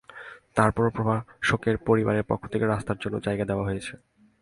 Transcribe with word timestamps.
তার 0.55 0.69
পরও 0.71 0.95
প্রভাষকের 0.95 1.75
পরিবারের 1.87 2.27
পক্ষ 2.27 2.43
থেকে 2.47 2.65
রাস্তার 2.65 3.01
জন্য 3.01 3.15
জায়গা 3.25 3.45
দেওয়া 3.45 3.67
হয়েছে। 3.67 3.93